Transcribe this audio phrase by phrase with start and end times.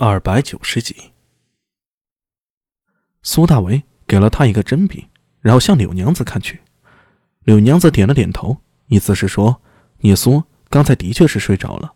[0.00, 0.94] 二百九十集，
[3.24, 5.08] 苏大为给了他一个针笔，
[5.40, 6.60] 然后向柳娘子看去。
[7.42, 9.60] 柳娘子点了点头，意思是说
[10.02, 11.94] ：“聂苏刚才的确是睡着了。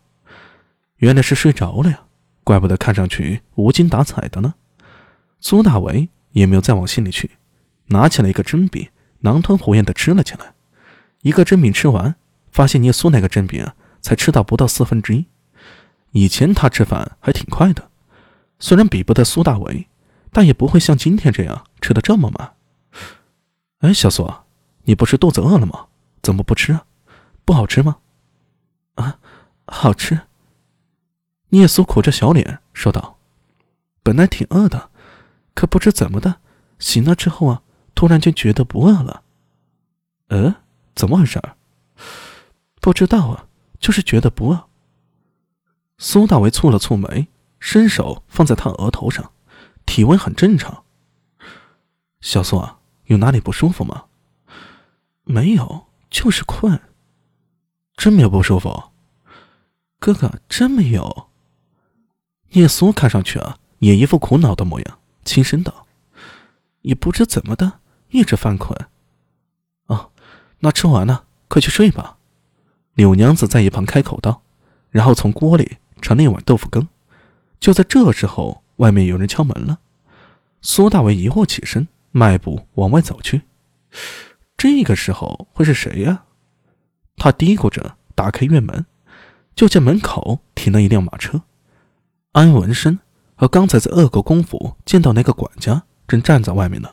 [0.97, 2.03] 原来是睡着了呀，
[2.43, 4.55] 怪不得看上去无精打采的呢。”
[5.39, 7.31] 苏大为也没有再往心里去，
[7.85, 8.89] 拿起了一个针笔，
[9.21, 10.53] 狼吞虎咽的吃了起来。
[11.21, 12.13] 一个针饼吃完，
[12.51, 13.65] 发现聂苏那个针饼
[14.01, 15.25] 才吃到不到四分之一。
[16.11, 17.91] 以前他吃饭还挺快的。
[18.63, 19.89] 虽然比不得苏大伟，
[20.31, 22.53] 但也不会像今天这样吃的这么慢。
[23.79, 24.33] 哎，小苏，
[24.83, 25.87] 你不是肚子饿了吗？
[26.21, 26.85] 怎么不吃啊？
[27.43, 27.97] 不好吃吗？
[28.95, 29.19] 啊，
[29.65, 30.17] 好吃。
[31.49, 33.17] 聂苏苦着小脸说道
[34.01, 34.89] ：“本来挺饿的，
[35.53, 36.37] 可不知怎么的，
[36.79, 39.23] 醒了之后啊，突然间觉得不饿了。
[40.29, 40.55] 呃，
[40.95, 41.41] 怎么回事？
[42.79, 44.69] 不知道啊，就是觉得不饿。”
[45.99, 47.27] 苏大伟蹙了蹙眉。
[47.65, 49.31] 伸手放在他额头上，
[49.85, 50.83] 体温很正常。
[52.19, 54.03] 小苏啊，有哪里不舒服吗？
[55.23, 56.81] 没有，就是困。
[57.95, 58.91] 真没有不舒服？
[59.97, 61.29] 哥哥，真没有。
[62.49, 65.87] 聂苏看上去啊，也一副苦恼的模样，轻声道
[66.83, 68.77] ：“也不知怎么的，一直犯困。”
[69.87, 70.11] 哦，
[70.59, 72.17] 那吃完了，快去睡吧。
[72.95, 74.41] 柳娘子在一旁开口道，
[74.89, 76.89] 然后从锅里盛了一碗豆腐羹。
[77.63, 79.79] 就在这时候，外面有人敲门了。
[80.61, 83.43] 苏大为疑惑起身，迈步往外走去。
[84.57, 86.25] 这个时候会是谁呀？
[87.15, 88.85] 他嘀咕着打开院门，
[89.55, 91.43] 就见门口停了一辆马车。
[92.33, 92.99] 安文生
[93.33, 96.89] 和刚才在恶狗公府见到那个管家正站在外面呢。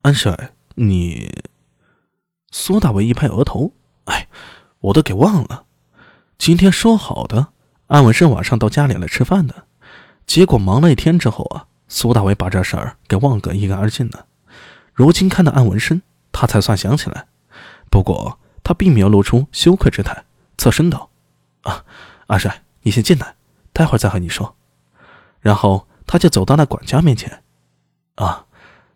[0.00, 1.30] 安帅，你……
[2.52, 3.74] 苏大为一拍额头
[4.08, 4.28] ：“哎，
[4.80, 5.66] 我都给忘了，
[6.38, 7.48] 今天说好的。”
[7.88, 9.64] 安文生晚上到家里来吃饭的，
[10.26, 14.26] 结果忙了一天之后啊，苏大伟把这事儿给忘个一干二净了。
[14.92, 17.26] 如今看到安文生，他才算想起来。
[17.90, 20.24] 不过他并没有露出羞愧之态，
[20.58, 21.08] 侧身道
[21.64, 21.82] ：“啊，
[22.26, 23.36] 阿帅，你先进来，
[23.72, 24.54] 待会儿再和你说。”
[25.40, 27.42] 然后他就走到那管家面前
[28.16, 28.44] ：“啊，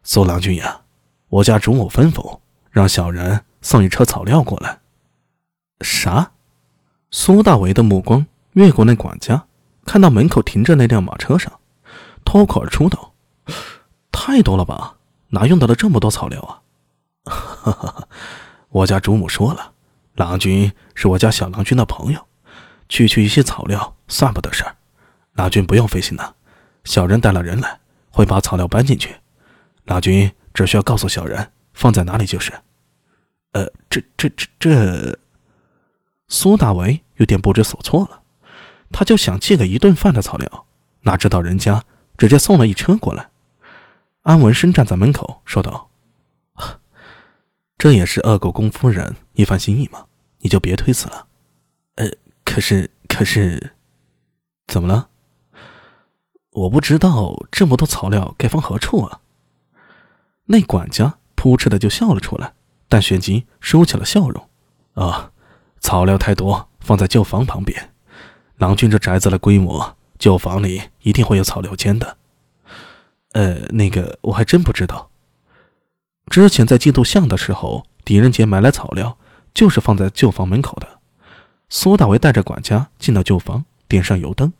[0.03, 0.83] 苏郎君呀，
[1.31, 2.41] 我家主母吩咐，
[2.71, 4.81] 让小人送一车草料过来。”
[5.81, 6.33] 啥？
[7.11, 8.27] 苏大伟的目光。
[8.53, 9.47] 越过那管家，
[9.85, 11.61] 看到门口停着那辆马车上，
[12.25, 13.15] 脱口而出道
[14.13, 14.97] ：“太多了吧？
[15.29, 16.61] 哪用得了这么多草料啊
[17.25, 18.09] ？”“哈哈，
[18.69, 19.73] 我家主母说了，
[20.15, 22.27] 郎君是我家小郎君的朋友，
[22.89, 24.77] 区区一些草料算不得事儿，
[25.33, 26.37] 郎君不用费心了。
[26.85, 27.81] 小人带了人来，
[28.11, 29.17] 会把草料搬进去，
[29.85, 32.53] 郎君只需要告诉小人放在哪里就是。
[33.53, 35.19] ”“呃，这、这、这、这……”
[36.29, 38.22] 苏大为有点不知所措了。
[38.93, 40.67] 他就想借个一顿饭的草料，
[41.01, 41.83] 哪知道人家
[42.17, 43.31] 直接送了一车过来。
[44.23, 45.91] 安文生站在门口说道
[47.77, 50.05] ：“这也是恶狗公夫人一番心意嘛，
[50.39, 51.27] 你就别推辞了。
[51.97, 52.09] ”“呃，
[52.45, 53.75] 可是，可是，
[54.69, 55.09] 怎么了？
[56.51, 59.21] 我不知道这么多草料该放何处啊。”
[60.47, 62.55] 那管家扑哧的就笑了出来，
[62.89, 64.49] 但旋即收起了笑容。
[64.95, 65.33] “啊，
[65.81, 67.92] 草料太多，放在旧房旁边。”
[68.57, 72.17] 郎君这宅子的规模，旧房里一定会有草料间的。
[73.33, 75.11] 呃，那个我还真不知道。
[76.31, 79.19] 之前在祭渡巷的时候，狄仁杰买来草料，
[79.53, 81.01] 就是放在旧房门口的。
[81.69, 84.53] 苏大为带着管家进到旧房，点上油灯。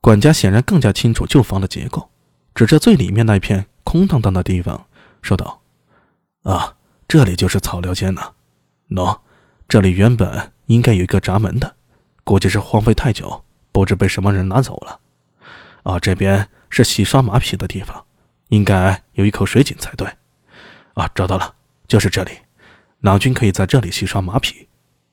[0.00, 2.08] 管家显然更加清楚旧房的结构，
[2.54, 4.86] 指着最里面那片空荡荡的地方，
[5.20, 5.60] 说道
[6.44, 6.76] ：“啊，
[7.06, 8.22] 这里就是草料间呢。
[8.90, 9.18] 喏，
[9.68, 11.75] 这里原本应该有一个闸门的。”
[12.26, 14.98] 估计是荒废太久，不知被什么人拿走了。
[15.84, 18.04] 啊，这边是洗刷马匹的地方，
[18.48, 20.08] 应该有一口水井才对。
[20.94, 21.54] 啊，找到了，
[21.86, 22.32] 就是这里。
[23.02, 24.68] 郎君可以在这里洗刷马匹。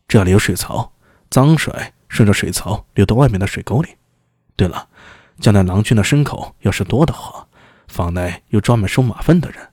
[0.07, 0.91] 这里有水槽，
[1.29, 3.89] 脏水顺着水槽流到外面的水沟里。
[4.55, 4.87] 对了，
[5.39, 7.47] 将来郎君的牲口要是多的话，
[7.89, 9.69] 房内有专门收马粪的人，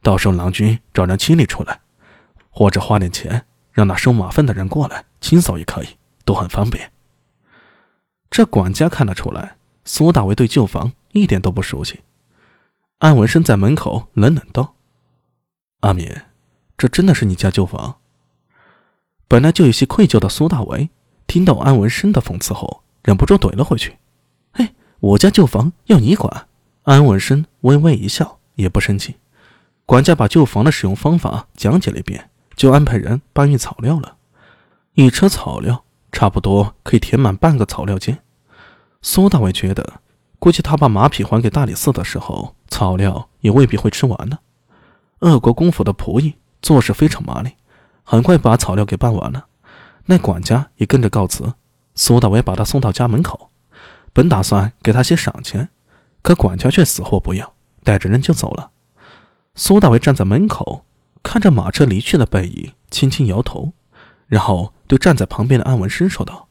[0.00, 1.78] 到时候郎君找人清理出来，
[2.48, 5.88] 或者花点钱让那收马粪的人过来清扫也可以。
[6.30, 6.92] 都很方便。
[8.30, 12.02] 这管家看得出来，苏大为对旧房一点都不熟悉。
[12.98, 14.76] 安文生在门口冷冷道
[15.80, 16.08] ：“阿敏，
[16.78, 17.96] 这真的是你家旧房？”
[19.26, 20.88] 本来就有些愧疚的苏大为，
[21.26, 23.98] 听到安文生的讽刺后，忍不住怼了回去
[24.54, 26.46] ：“嘿，我家旧房要你管？”
[26.86, 29.16] 安文生微微一笑，也不生气。
[29.84, 34.16] 管家把旧房的使用方法讲解了一遍，就安排人搬运草料了。
[34.94, 35.84] 一车草料。
[36.12, 38.18] 差不多可以填满半个草料间。
[39.02, 40.00] 苏大伟觉得，
[40.38, 44.38] 估计他把马匹还给大理寺的时候，草料也未必会吃完呢。
[45.20, 47.52] 鄂国公府的仆役做事非常麻利，
[48.02, 49.46] 很快把草料给办完了。
[50.06, 51.54] 那管家也跟着告辞。
[51.94, 53.50] 苏大伟把他送到家门口，
[54.12, 55.68] 本打算给他些赏钱，
[56.22, 57.52] 可管家却死活不要，
[57.84, 58.70] 带着人就走了。
[59.54, 60.84] 苏大伟站在门口，
[61.22, 63.72] 看着马车离去的背影，轻轻摇头，
[64.30, 66.48] 然后对站在旁边的安文生说道：“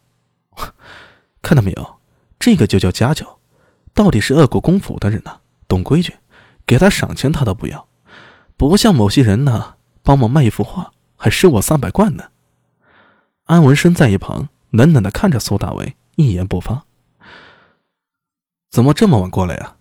[1.41, 1.99] 看到没有，
[2.37, 3.39] 这个就叫家教。
[3.93, 6.17] 到底是恶国公府的人呢，懂规矩，
[6.65, 7.87] 给他赏钱他都不要。”
[8.57, 12.25] 不像某些人呢，帮忙卖一幅画，还收我三百贯呢。
[13.45, 16.83] 安文生在一旁冷冷的看着苏大伟，一言不发。
[18.69, 19.77] 怎么这么晚过来呀？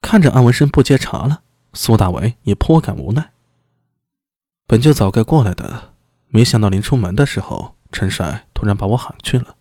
[0.00, 1.42] 看着安文生不接茬了，
[1.72, 3.32] 苏大伟也颇感无奈。
[4.68, 5.89] 本就早该过来的，
[6.30, 9.54] 没想到临出门的时候，陈帅突然把我喊去了，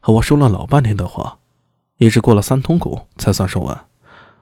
[0.00, 1.38] 和我说了老半天的话，
[1.98, 3.86] 一直过了三通鼓才算说完。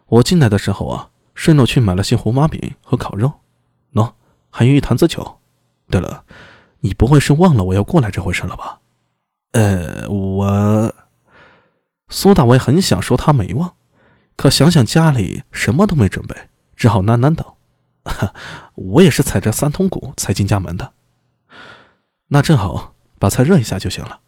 [0.06, 1.08] 我进来的时候啊。
[1.34, 3.32] 顺路去买了些胡麻饼和烤肉，
[3.94, 4.12] 喏，
[4.50, 5.38] 还有一坛子酒。
[5.90, 6.24] 对了，
[6.80, 8.80] 你不会是忘了我要过来这回事了吧？
[9.52, 10.94] 呃，我
[12.10, 13.74] 苏大伟很想说他没忘，
[14.36, 16.36] 可想想家里什么都没准备，
[16.76, 17.56] 只好喃喃道
[18.76, 20.92] ：“我也是踩着三通鼓才进家门的。”
[22.34, 24.20] 那正好，把菜热一下就行了。